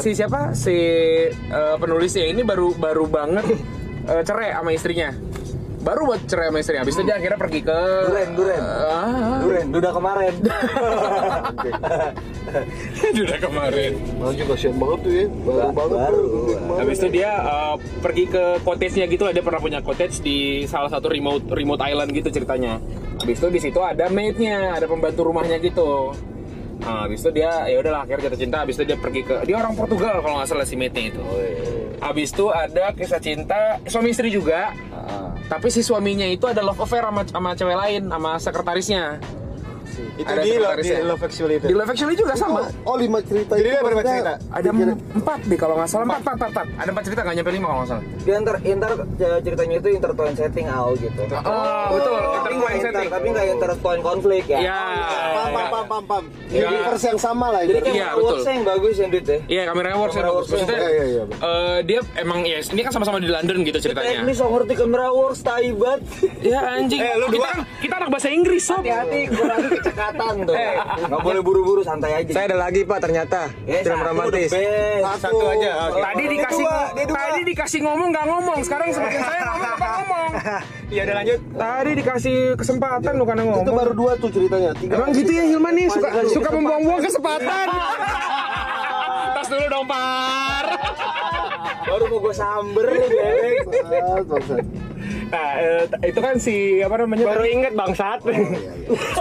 si 0.00 0.10
siapa? 0.16 0.40
Si 0.56 0.76
eh, 1.28 1.76
penulisnya 1.76 2.24
ini 2.24 2.40
baru 2.40 2.72
baru 2.72 3.04
banget 3.04 3.44
eh, 4.08 4.22
cerai 4.24 4.56
sama 4.56 4.70
istrinya. 4.72 5.12
Baru 5.78 6.10
buat 6.10 6.20
cerai 6.26 6.50
sama 6.50 6.58
istrinya. 6.58 6.82
Habis 6.82 6.94
itu 6.98 7.04
dia 7.06 7.14
akhirnya 7.14 7.38
pergi 7.38 7.60
ke 7.62 7.78
Duren, 8.10 8.28
Duren. 8.34 8.62
Ah, 8.62 9.38
Duren, 9.38 9.66
duda 9.70 9.90
kemarin. 9.94 10.34
udah 13.28 13.38
kemarin. 13.38 13.92
Juga 14.34 14.44
kasihan 14.54 14.74
banget 14.74 14.98
tuh 15.06 15.12
ya. 15.12 15.26
Baru 15.46 15.70
banget 15.70 15.92
baru. 15.94 16.22
Kemarin. 16.58 16.80
Habis 16.82 16.96
itu 16.98 17.08
dia 17.14 17.30
uh, 17.46 17.74
pergi 18.02 18.24
ke 18.26 18.44
cottage-nya 18.66 19.06
gitu 19.06 19.22
lah. 19.22 19.32
Dia 19.32 19.44
pernah 19.46 19.60
punya 19.62 19.78
cottage 19.78 20.18
di 20.18 20.66
salah 20.66 20.90
satu 20.90 21.06
remote 21.06 21.46
remote 21.54 21.82
island 21.86 22.10
gitu 22.10 22.28
ceritanya. 22.34 22.82
Habis 23.22 23.38
itu 23.38 23.48
di 23.50 23.60
situ 23.62 23.78
ada 23.78 24.10
maid-nya, 24.10 24.74
ada 24.74 24.90
pembantu 24.90 25.30
rumahnya 25.30 25.62
gitu. 25.62 26.14
Nah, 26.78 27.06
habis 27.06 27.22
itu 27.22 27.30
dia 27.34 27.66
ya 27.66 27.78
udahlah 27.78 28.02
akhirnya 28.06 28.30
jatuh 28.30 28.40
cinta. 28.42 28.56
Habis 28.66 28.74
itu 28.82 28.84
dia 28.90 28.98
pergi 28.98 29.22
ke 29.22 29.34
dia 29.46 29.56
orang 29.62 29.78
Portugal 29.78 30.22
kalau 30.22 30.42
nggak 30.42 30.48
salah 30.50 30.66
si 30.66 30.74
maid-nya 30.74 31.14
itu. 31.14 31.22
Habis 31.98 32.34
itu 32.34 32.46
ada 32.50 32.94
kisah 32.94 33.22
cinta 33.22 33.78
suami 33.86 34.10
istri 34.10 34.30
juga. 34.30 34.74
Ah. 34.90 35.37
Tapi 35.48 35.72
si 35.72 35.80
suaminya 35.80 36.28
itu 36.28 36.44
ada 36.44 36.60
love 36.60 36.76
affair 36.84 37.00
sama, 37.00 37.24
sama 37.24 37.50
cewek 37.56 37.76
lain, 37.76 38.02
sama 38.12 38.36
sekretarisnya. 38.36 39.16
Itu 40.14 40.26
Ada 40.26 40.40
di, 40.40 40.52
Love- 40.54 40.78
di. 40.78 40.90
Love 41.02 41.22
Actually 41.22 41.54
itu. 41.56 41.66
Di 41.66 41.74
Love 41.74 41.90
Actually 41.90 42.14
juga 42.14 42.32
sama. 42.34 42.60
Oh 42.82 42.94
lima 42.94 43.18
cerita 43.20 43.52
Jadi 43.54 43.62
itu. 43.62 43.72
dia 43.72 43.80
berapa 43.80 44.02
cerita? 44.02 44.32
Ada 44.48 44.68
empat 45.14 45.40
deh 45.44 45.58
kalau 45.58 45.74
nggak 45.76 45.88
salah. 45.88 46.04
Empat, 46.04 46.20
empat, 46.20 46.34
empat, 46.34 46.50
empat. 46.50 46.66
Ada 46.76 46.88
empat 46.90 47.04
cerita 47.04 47.20
nggak 47.22 47.36
nyampe 47.36 47.50
lima 47.50 47.66
kalau 47.66 47.78
nggak 47.78 47.90
salah. 47.90 48.04
Dia 48.18 48.34
ntar, 48.38 48.56
ntar 48.60 48.92
ceritanya 49.40 49.76
itu 49.76 49.88
intertwine 49.90 50.34
setting 50.34 50.66
out 50.66 50.94
gitu. 50.96 51.22
Oh, 51.30 51.86
betul. 51.90 52.18
Tapi 52.18 52.28
nggak 52.28 52.38
Intertwine 52.38 52.74
inter, 52.74 52.92
setting. 52.92 53.08
tapi 53.10 53.26
nggak 53.28 53.46
intertwine 53.50 54.00
konflik 54.00 54.44
ya. 54.46 54.58
Ya. 54.60 54.80
Pam 55.34 55.48
pam 55.48 55.66
pam 55.68 55.84
pam 55.86 56.02
pam. 56.04 56.24
Ya. 56.48 56.64
Universe 56.66 57.04
yang 57.04 57.18
sama 57.18 57.46
lah 57.48 57.60
Jadi 57.60 57.78
kayak 57.78 57.94
Iya, 57.94 58.06
Marvel 58.10 58.24
betul. 58.24 58.48
yang 58.48 58.64
bagus 58.64 58.94
yang 58.96 59.10
duit 59.10 59.26
ya. 59.26 59.38
Iya, 59.48 59.62
kamera 59.66 59.88
works 59.94 60.14
ya 60.14 60.18
Kamera 60.18 60.30
bagus. 60.30 60.46
Maksudnya, 60.48 60.78
Iya, 60.78 60.88
iya, 60.88 61.04
iya. 61.06 61.22
eh, 61.28 61.78
dia 61.84 62.00
emang 62.16 62.38
ya, 62.42 62.58
ini 62.62 62.80
kan 62.80 62.90
sama-sama 62.90 63.18
di 63.18 63.28
London 63.28 63.56
gitu 63.62 63.78
Eh, 63.78 63.82
ceritanya. 63.82 64.18
ini 64.20 64.32
so 64.32 64.44
ngerti 64.46 64.74
kamera 64.74 65.06
works 65.10 65.40
taibat. 65.40 66.00
Ya 66.38 66.60
anjing. 66.70 67.00
Eh, 67.00 67.14
lu 67.16 67.26
kita 67.28 67.46
kan 67.46 67.60
kita 67.78 67.94
anak 67.96 68.08
bahasa 68.08 68.28
Inggris, 68.28 68.62
sob. 68.62 68.80
Hati-hati, 68.80 69.20
gua 69.28 69.44
lagi 69.48 69.68
cekatan 69.88 70.34
tuh. 70.44 70.54
Nggak 71.00 71.20
boleh 71.20 71.40
buru-buru 71.40 71.80
santai 71.80 72.10
aja. 72.14 72.30
Saya 72.30 72.46
ada 72.46 72.58
lagi 72.60 72.80
Pak 72.82 72.98
ternyata. 73.00 73.40
Eh, 73.64 73.80
Film 73.80 73.96
satu 73.96 74.08
romantis. 74.08 74.50
best. 74.50 75.18
Satu 75.18 75.44
aja. 75.46 75.70
oke. 75.88 76.00
Tadi 76.00 76.24
dikasih 76.28 76.64
tadi 77.08 77.40
dikasih 77.44 77.80
ngomong 77.82 78.08
nggak 78.10 78.26
ngomong. 78.26 78.58
Sekarang 78.62 78.88
semakin 78.90 79.20
saya 79.20 79.40
ngomong 79.46 79.70
apa 79.70 79.86
ngomong. 79.94 80.30
Iya 80.88 81.04
udah 81.04 81.16
lanjut. 81.20 81.38
Tadi 81.52 81.90
dikasih 81.94 82.36
kesempatan 82.56 83.12
lu 83.14 83.24
karena 83.24 83.44
ngomong. 83.44 83.60
Itu 83.60 83.72
baru 83.74 83.92
dua 83.92 84.12
tuh 84.16 84.32
ceritanya. 84.32 84.72
Tiga 84.72 84.96
Emang 84.96 85.12
gitu 85.12 85.30
ya 85.30 85.44
Hilman 85.44 85.76
nih 85.76 85.86
suka 85.88 86.08
suka 86.26 86.48
membuang-buang 86.48 87.02
kesempatan. 87.04 87.66
Tas 89.36 89.48
dulu 89.48 89.64
dong 89.68 89.84
Par. 89.84 90.64
Baru 91.88 92.04
mau 92.06 92.18
gue 92.20 92.34
samber 92.34 92.84
geleng. 92.88 93.56
Nah 95.28 95.50
eh, 95.56 95.82
itu 96.04 96.18
kan 96.18 96.34
si 96.36 96.56
apa 96.78 96.94
namanya? 96.98 97.24
Baru 97.26 97.42
tadi? 97.42 97.52
inget 97.52 97.72
bangsat. 97.72 98.20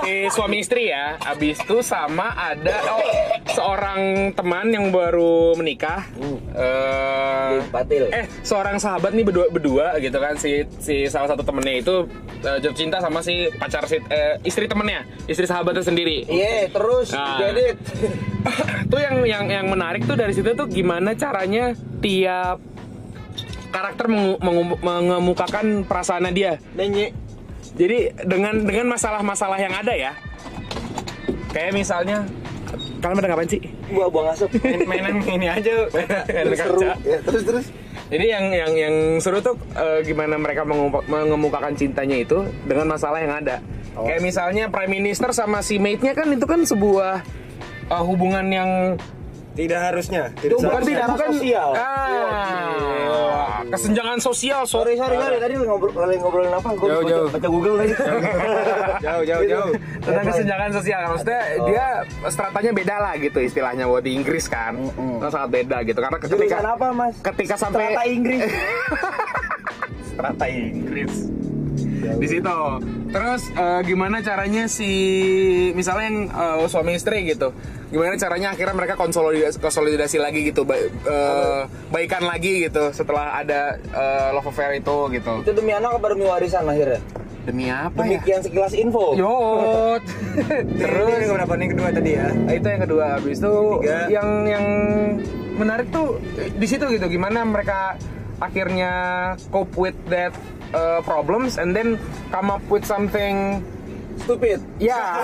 si 0.01 0.13
suami 0.29 0.59
istri 0.59 0.87
ya. 0.87 1.19
Habis 1.19 1.59
itu 1.59 1.77
sama 1.81 2.31
ada 2.31 2.75
oh, 2.89 3.03
seorang 3.47 4.01
teman 4.31 4.69
yang 4.69 4.89
baru 4.89 5.51
menikah. 5.53 6.07
Eh, 6.53 7.59
Patil. 7.67 8.07
eh 8.09 8.25
seorang 8.41 8.77
sahabat 8.77 9.11
nih 9.11 9.23
berdua 9.23 9.47
berdua 9.47 9.87
gitu 9.97 10.15
kan 10.15 10.33
si 10.35 10.63
si 10.77 11.05
salah 11.05 11.27
satu 11.27 11.41
temennya 11.41 11.81
itu 11.81 11.95
eh, 12.39 12.57
jatuh 12.59 12.77
cinta 12.77 12.97
sama 12.97 13.19
si 13.19 13.49
pacar 13.53 13.85
si 13.85 13.99
eh, 13.99 14.35
istri 14.41 14.65
temennya 14.65 15.05
istri 15.25 15.43
sahabatnya 15.43 15.83
sendiri 15.83 16.23
Iya, 16.25 16.69
terus 16.69 17.09
Nah. 17.09 17.39
jadi 17.39 17.65
tuh 18.91 18.99
yang 18.99 19.15
yang 19.23 19.45
yang 19.47 19.65
menarik 19.67 20.03
tuh 20.03 20.13
dari 20.13 20.31
situ 20.31 20.53
tuh 20.53 20.67
gimana 20.67 21.13
caranya 21.13 21.71
tiap 21.97 22.61
karakter 23.77 24.05
mengu- 24.07 24.41
mengu- 24.41 24.81
mengemukakan 24.81 25.65
perasaannya 25.83 26.31
dia 26.31 26.51
Nenye. 26.73 27.13
jadi 27.73 27.97
dengan 28.23 28.65
dengan 28.65 28.89
masalah-masalah 28.89 29.57
yang 29.57 29.71
ada 29.71 29.93
ya 29.93 30.11
kayak 31.49 31.71
misalnya 31.71 32.25
kalian 32.97 33.15
pada 33.15 33.27
ngapain 33.29 33.47
sih 33.47 33.61
gua 33.87 34.09
buang 34.09 34.27
asap. 34.29 34.49
Main- 34.59 34.83
Mainan 34.83 35.15
ini 35.23 35.47
aja. 35.47 35.87
Mainan 36.27 36.53
Seru. 36.53 36.81
Ya, 37.05 37.17
terus 37.21 37.43
terus. 37.45 37.65
Jadi 38.07 38.25
yang 38.25 38.45
yang 38.49 38.71
yang 38.73 38.95
seru 39.17 39.39
tuh 39.39 39.55
eh, 39.73 39.99
gimana 40.01 40.35
mereka 40.35 40.63
mengemukakan 41.05 41.71
cintanya 41.73 42.17
itu 42.17 42.39
dengan 42.63 42.89
masalah 42.89 43.19
yang 43.19 43.31
ada. 43.33 43.61
Kayak 43.93 44.21
misalnya 44.21 44.63
prime 44.67 44.91
minister 44.93 45.31
sama 45.31 45.59
si 45.59 45.77
mate-nya 45.77 46.13
kan 46.13 46.27
itu 46.27 46.43
kan 46.43 46.63
sebuah 46.63 47.23
eh, 47.87 48.03
hubungan 48.03 48.43
yang 48.47 48.71
Tidak 49.53 49.79
harusnya. 49.81 50.29
Tidak 50.35 50.53
bukan 50.55 50.81
seharusnya. 50.81 51.05
bukan 51.09 51.29
sosial. 51.33 51.69
Ah, 51.73 52.77
kesenjangan 53.67 54.17
sosial 54.17 54.61
Sorry, 54.63 54.95
sorry 54.95 55.15
sorry. 55.15 55.37
Tadi 55.37 55.53
ngobrol, 55.57 55.91
lagi 55.93 56.17
ngobrolin 56.17 56.51
apa? 56.51 56.69
Gua 56.73 56.87
Jauh, 56.87 57.01
baca, 57.01 57.11
jauh. 57.11 57.27
baca 57.29 57.47
Google 57.47 57.75
tadi. 57.77 57.93
Jauh 58.99 59.23
jauh 59.29 59.43
jauh. 59.45 59.71
tentang 59.99 60.25
kesenjangan 60.25 60.69
sosial 60.71 60.99
maksudnya 61.05 61.39
dia 61.63 61.85
stratanya 62.27 62.71
beda 62.71 62.95
lah 62.97 63.13
gitu 63.15 63.39
istilahnya 63.39 63.83
buat 63.85 64.01
di 64.01 64.11
Inggris 64.13 64.45
kan 64.45 64.73
Nah, 65.17 65.27
sangat 65.27 65.49
beda 65.53 65.77
gitu 65.83 65.97
karena 65.97 66.17
ketika 66.17 66.37
Jurusan 66.37 66.65
apa, 66.65 66.87
Mas? 66.91 67.13
ketika 67.19 67.55
sampai 67.55 67.83
Strata 67.89 68.03
Inggris. 68.05 68.41
strata 70.09 70.45
Inggris 70.47 71.13
di 71.97 72.27
situ 72.27 72.57
terus 73.07 73.41
eh, 73.49 73.81
gimana 73.83 74.19
caranya 74.19 74.67
si 74.67 74.91
misalnya 75.71 76.05
yang 76.05 76.19
eh, 76.27 76.67
suami 76.67 76.93
istri 76.93 77.25
gitu 77.25 77.51
gimana 77.87 78.13
caranya 78.15 78.51
akhirnya 78.51 78.75
mereka 78.75 78.95
konsolidasi, 78.95 79.57
konsolidasi 79.57 80.17
lagi 80.17 80.43
gitu 80.45 80.61
ba- 80.61 80.77
eh, 80.79 81.61
baikan 81.87 82.23
lagi 82.23 82.63
gitu 82.63 82.91
setelah 82.91 83.35
ada 83.35 83.75
eh, 83.77 84.29
love 84.31 84.45
affair 84.45 84.75
itu 84.75 84.95
gitu 85.11 85.33
Itu 85.41 85.51
demi 85.53 85.71
anak 85.71 85.95
apa 85.95 86.07
demi 86.09 86.23
warisan 86.23 86.63
akhirnya? 86.63 86.99
demi 87.43 87.71
apa 87.71 88.03
ya 88.03 88.19
Demikian 88.19 88.43
sekilas 88.43 88.75
info. 88.75 89.15
Yot 89.15 90.03
Terus 90.83 91.07
ini 91.15 91.27
berapa 91.31 91.53
nih 91.55 91.67
kedua 91.71 91.89
tadi 91.89 92.11
ya? 92.11 92.27
Nah, 92.27 92.51
itu 92.51 92.67
yang 92.67 92.81
kedua 92.83 93.05
habis 93.15 93.39
itu 93.39 93.55
Tiga. 93.79 93.97
yang 94.11 94.27
yang 94.45 94.65
menarik 95.55 95.87
tuh 95.87 96.19
di 96.35 96.67
situ 96.67 96.83
gitu 96.91 97.07
gimana 97.07 97.41
mereka 97.41 97.95
akhirnya 98.39 98.91
cope 99.49 99.73
with 99.75 99.97
that 100.07 100.33
uh, 100.71 101.01
problems 101.01 101.57
and 101.57 101.73
then 101.73 101.97
come 102.29 102.47
up 102.47 102.61
with 102.67 102.83
something 102.83 103.61
Stupid. 104.17 104.57
ya 104.77 104.97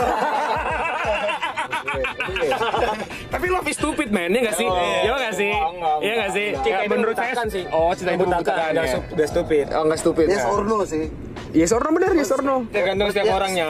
tapi 3.29 3.45
love 3.49 3.65
is 3.65 3.75
stupid 3.75 4.09
man 4.09 4.29
ya 4.29 4.39
nggak 4.43 4.55
sih 4.55 4.67
ya 5.01 5.11
nggak 5.11 5.33
sih 5.33 5.51
ya 5.99 6.11
nggak 6.15 6.31
sih 6.31 6.47
Cinta 6.55 6.69
Ya, 6.69 6.77
itu 6.83 6.93
menurut 6.93 7.15
saya 7.15 7.33
sih. 7.47 7.63
oh 7.69 7.91
cinta 7.93 8.11
itu 8.13 8.23
membutakan 8.23 8.69
Udah, 8.71 8.85
ya 8.85 8.97
udah 9.03 9.27
stupid. 9.27 9.65
oh 9.71 9.83
nggak 9.83 9.99
stupid 9.99 10.25
Yes 10.27 10.41
ya. 10.41 10.49
or 10.49 10.61
no 10.61 10.77
sih. 10.83 11.03
yes 11.51 11.71
or 11.71 11.81
no 11.81 11.89
benar 11.91 12.11
yes 12.13 12.29
or 12.29 12.41
no 12.41 12.55
Tergantung 12.69 13.07
setiap 13.09 13.25
Yes. 13.25 13.35
orangnya. 13.35 13.67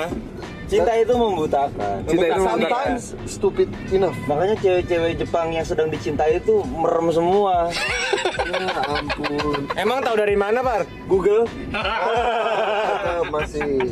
Cinta 0.63 0.89
itu 0.95 1.13
membutakan. 1.13 1.95
Cinta 2.03 2.25
itu 2.25 2.41
membutakan. 2.41 2.97
Sometimes 2.97 3.01
stupid 3.29 3.69
enough. 3.91 4.17
Makanya 4.25 4.55
cewek-cewek 4.57 5.21
Jepang 5.21 5.53
yang 5.53 5.61
sedang 5.61 5.85
dicintai 5.87 6.41
itu 6.41 6.65
merem 6.65 7.13
semua. 7.13 7.69
Ya 8.93 8.99
ampun. 8.99 9.59
Emang 9.73 9.99
tahu 9.99 10.15
dari 10.15 10.35
mana, 10.35 10.61
Par? 10.61 10.85
Google. 11.05 11.49
Ah, 11.73 13.25
masih. 13.25 13.89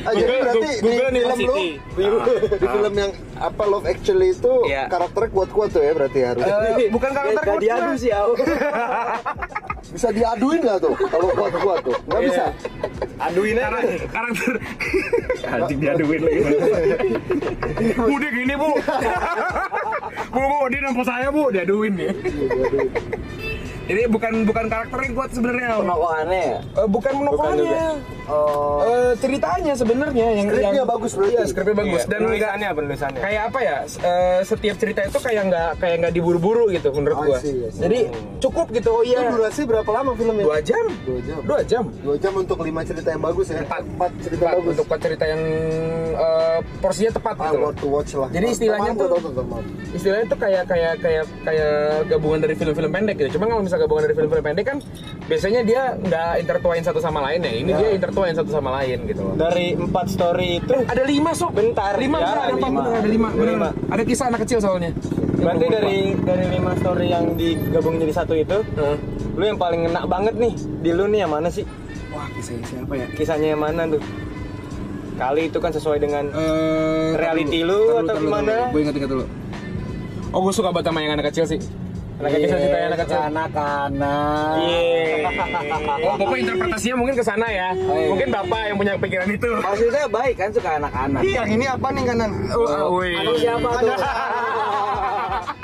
Ah, 0.00 0.12
jadi 0.12 0.32
berarti 0.40 0.70
Google 0.80 1.10
di 1.10 1.20
film 1.20 1.40
lu, 1.44 1.56
di 2.56 2.66
film 2.66 2.94
yang 2.94 3.12
apa 3.36 3.62
Love 3.66 3.84
Actually 3.84 4.32
itu 4.32 4.52
Iya. 4.64 4.88
karakternya 4.88 5.28
kuat-kuat 5.30 5.68
tuh 5.70 5.82
ya 5.82 5.92
berarti 5.92 6.20
harus. 6.22 6.40
Eh, 6.40 6.88
bukan 6.88 7.10
karakter 7.10 7.42
Gak 7.42 7.60
diadu 7.60 7.92
sih, 7.96 8.08
Au. 8.10 8.32
Bisa 9.90 10.08
diaduin 10.08 10.60
nggak 10.62 10.78
tuh 10.78 10.94
kalau 11.04 11.28
kuat-kuat 11.30 11.78
tuh? 11.82 11.96
Nggak 12.06 12.20
bisa. 12.22 12.44
Aduin 13.18 13.52
aja. 13.54 13.68
Karak- 13.68 14.08
karakter 14.08 14.52
anjing 15.52 15.78
diaduin 15.78 16.20
lagi 16.22 16.40
bu 17.98 18.14
dia 18.16 18.30
gini 18.30 18.54
bu 18.54 18.68
bu 20.32 20.40
bu 20.40 20.58
dia 20.68 20.80
nampak 20.80 21.04
saya 21.04 21.28
bu 21.28 21.42
diaduin 21.50 21.92
nih 21.92 22.10
ini 23.86 24.02
bukan 24.06 24.44
bukan 24.44 24.64
karakter 24.66 24.98
yang 25.00 25.14
kuat 25.14 25.30
sebenarnya 25.30 25.68
Penokohannya 25.78 26.42
ya? 26.42 26.58
Eh, 26.76 26.86
bukan 26.86 27.12
monokolnya 27.14 27.82
Oh. 28.24 28.78
Eh, 28.80 29.18
ceritanya 29.18 29.74
sebenarnya 29.74 30.22
yang 30.32 30.46
Skripnya 30.46 30.70
yang 30.76 30.86
bagus 30.86 31.12
berarti. 31.12 31.34
iya 31.34 31.42
skripnya 31.44 31.74
bagus 31.76 32.02
dan 32.04 32.18
nggak 32.20 32.30
penulisannya 32.30 32.68
penulisannya. 32.72 33.20
kayak 33.20 33.42
apa 33.44 33.58
ya 33.60 33.76
eh, 33.82 34.40
setiap 34.44 34.76
cerita 34.76 35.00
itu 35.02 35.18
kayak 35.18 35.42
nggak 35.50 35.70
kayak 35.76 35.96
nggak 35.98 36.12
diburu-buru 36.14 36.70
gitu 36.70 36.94
menurut 36.94 37.16
I 37.16 37.26
gua 37.26 37.38
see, 37.40 37.58
see. 37.66 37.80
jadi 37.80 37.98
cukup 38.38 38.70
gitu 38.70 38.88
oh 38.88 39.02
Itu 39.02 39.10
iya 39.10 39.34
durasi 39.34 39.66
berapa 39.66 39.90
lama 39.90 40.14
filmnya? 40.14 40.46
dua 40.46 40.58
jam 40.60 40.84
Dua 41.02 41.20
jam. 41.20 41.38
dua 41.42 41.60
jam 41.64 41.84
Dua 42.00 42.16
jam 42.16 42.32
untuk 42.36 42.58
lima 42.60 42.80
cerita 42.80 43.08
yang 43.08 43.18
bagus 43.20 43.46
ya. 43.48 43.58
Empat. 43.60 43.82
Empat 43.84 44.10
cerita 44.20 44.38
Tepat, 44.40 44.54
bagus. 44.54 44.70
untuk 44.70 44.86
cerita 44.96 45.24
yang 45.26 45.42
eh, 46.12 46.58
porsinya 46.78 47.10
tepat 47.12 47.34
Ah, 47.36 47.50
gitu 47.50 47.66
to 47.74 47.86
watch 47.88 48.12
lah. 48.14 48.28
Jadi 48.30 48.46
istilahnya 48.48 48.92
Teman 48.92 49.10
tuh- 49.10 49.34
teman. 49.34 49.62
istilahnya 49.90 50.26
tuh 50.28 50.38
kayak 50.38 50.62
kayak 50.66 50.92
kayak 51.00 51.24
kayak 51.42 51.72
gabungan 52.06 52.38
dari 52.38 52.54
film-film 52.54 52.90
pendek 52.90 53.16
gitu. 53.18 53.30
Cuma 53.34 53.48
kalau 53.48 53.58
misalnya 53.60 53.79
gabungan 53.80 54.02
dari 54.04 54.14
film-film 54.14 54.44
pendek 54.44 54.66
kan 54.66 54.78
biasanya 55.24 55.60
dia 55.62 55.82
nggak 55.96 56.32
intertwine 56.38 56.82
satu 56.82 56.98
sama 56.98 57.24
lain 57.24 57.40
ya. 57.40 57.52
Ini 57.56 57.70
dia 57.72 57.88
intertwine 57.90 58.34
satu 58.34 58.50
sama 58.50 58.70
lain 58.76 58.98
gitu 59.06 59.20
loh. 59.22 59.34
Dari 59.34 59.72
empat 59.72 60.06
story 60.06 60.60
itu 60.60 60.74
Ada 60.84 61.02
lima 61.02 61.32
sob. 61.32 61.50
Bentar, 61.50 61.96
Lima 61.96 62.18
ya, 62.18 62.28
ada 62.46 62.52
lima. 62.52 62.68
bener, 62.70 62.92
ada 62.94 63.08
lima. 63.08 63.28
bener. 63.30 63.54
Lima. 63.56 63.68
Ada 63.88 64.02
kisah 64.04 64.26
anak 64.28 64.44
kecil 64.44 64.58
soalnya. 64.58 64.92
Berarti 65.40 65.66
dari 65.66 65.96
dari 66.20 66.44
lima 66.50 66.72
story 66.76 67.06
yang 67.08 67.24
digabungin 67.32 68.04
jadi 68.04 68.14
satu 68.14 68.34
itu, 68.34 68.60
lu 69.32 69.42
yang 69.42 69.56
paling 69.56 69.88
ngena 69.88 70.04
banget 70.04 70.36
nih 70.36 70.52
di 70.80 70.90
lu 70.92 71.08
nih 71.08 71.24
yang 71.24 71.32
mana 71.32 71.48
sih? 71.48 71.64
Wah 72.10 72.28
kisahnya 72.30 72.66
siapa 72.66 72.92
ya? 72.92 73.06
Kisahnya 73.10 73.48
yang 73.54 73.62
mana 73.62 73.88
tuh? 73.88 74.02
Kali 75.14 75.46
itu 75.46 75.58
kan 75.58 75.68
sesuai 75.68 75.96
dengan 75.96 76.28
Eh, 76.28 77.12
Reality 77.14 77.60
lu 77.60 78.00
atau 78.00 78.16
gimana? 78.16 78.68
Gue 78.68 78.80
inget-inget 78.82 79.08
dulu. 79.08 79.24
Oh 80.30 80.40
gue 80.40 80.52
suka 80.52 80.70
banget 80.70 80.88
sama 80.88 81.00
yang 81.00 81.12
anak 81.14 81.28
kecil 81.28 81.44
sih. 81.44 81.60
Anak 82.20 82.30
kecil 82.36 82.48
cerita 82.52 82.76
yang 82.76 82.88
anak 82.92 82.98
kecil. 83.00 83.18
Anak-anak. 83.32 84.54
Iya. 84.60 85.28
Oh, 86.04 86.14
Bapak 86.20 86.36
interpretasinya 86.36 86.96
mungkin 87.00 87.14
ke 87.16 87.24
sana 87.24 87.46
ya. 87.48 87.68
Mungkin 87.80 88.28
Bapak 88.28 88.60
yang 88.68 88.76
punya 88.76 88.92
pikiran 89.00 89.28
itu. 89.32 89.50
Maksudnya 89.56 90.04
baik 90.04 90.34
kan 90.36 90.50
suka 90.52 90.70
anak-anak. 90.76 91.20
Yang 91.24 91.48
ini 91.48 91.64
apa 91.64 91.86
nih 91.88 92.04
kanan? 92.04 92.30
Oh, 92.52 93.00
wih. 93.00 93.16
Anak 93.16 93.34
siapa 93.40 93.68
tuh? 93.72 93.96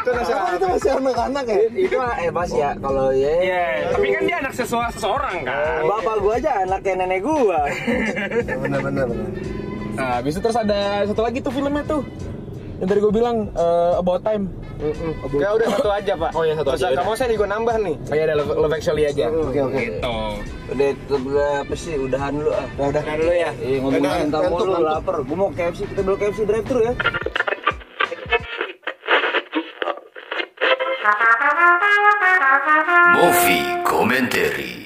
Itu 0.06 0.10
itu 0.56 0.66
masih 0.70 0.90
anak-anak 0.96 1.44
ya? 1.44 1.58
itu 1.74 1.96
eh 1.98 2.30
mas 2.30 2.50
ya 2.54 2.70
kalau 2.78 3.10
ya 3.10 3.32
Iya, 3.42 3.64
tapi 3.90 4.06
kan 4.14 4.22
dia 4.22 4.36
anak 4.38 4.54
sesua 4.54 4.86
seseorang 4.94 5.42
kan. 5.42 5.82
bapak 5.82 6.14
gua 6.22 6.34
aja 6.38 6.62
anaknya 6.62 6.92
nenek 7.02 7.20
gua 7.26 7.66
Benar-benar. 8.62 9.06
Nah, 9.98 10.10
habis 10.22 10.38
itu 10.38 10.40
terus 10.40 10.54
ada 10.54 11.02
satu 11.10 11.26
lagi 11.26 11.42
tuh 11.42 11.50
filmnya 11.50 11.82
tuh. 11.82 12.06
Yang 12.78 12.86
tadi 12.86 13.00
gue 13.02 13.12
bilang 13.12 13.36
eh, 13.50 13.92
About 13.98 14.22
Time. 14.22 14.44
Ya 15.34 15.48
udah 15.50 15.68
satu 15.70 15.88
aja, 15.88 16.12
Pak. 16.14 16.30
Oh, 16.30 16.42
iya, 16.42 16.52
satu 16.52 16.68
Nggak 16.68 16.78
usah- 16.78 16.90
aja. 16.90 16.98
Kamu 17.00 17.12
saya 17.14 17.30
juga 17.32 17.46
nambah 17.48 17.76
nih. 17.80 17.94
Kayak 18.06 18.24
ada 18.24 18.34
Love, 18.36 18.52
Love 18.58 18.74
Actually 18.74 19.04
aja. 19.04 19.24
Oke, 19.28 19.60
oke. 19.62 19.78
Gitu. 19.78 20.16
udah 20.66 20.86
itu 20.90 21.14
udah 21.16 21.50
apa 21.62 21.74
sih 21.74 21.94
udahan 21.96 22.32
dulu 22.34 22.50
ah 22.50 22.66
Udah, 22.76 22.86
udah. 22.90 23.02
Dulu 23.16 23.32
ya. 23.32 23.50
Iya 23.56 23.76
ngomongin 23.78 24.02
mulu 24.02 24.64
ngantuk. 24.66 24.82
lapar 24.82 25.14
gua 25.22 25.36
mau 25.36 25.48
KFC 25.48 25.80
kita 25.86 26.00
beli 26.02 26.16
KFC 26.18 26.40
drive 26.42 26.66
thru 26.66 26.80
ya 26.82 26.92
Movie 33.14 33.62
Commentary 33.82 34.85